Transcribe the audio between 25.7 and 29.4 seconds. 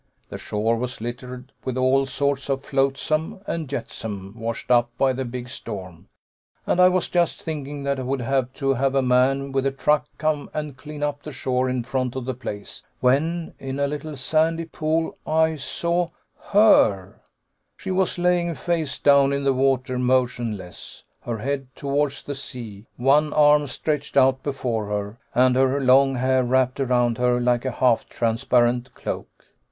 long hair wrapped around her like a half transparent cloak.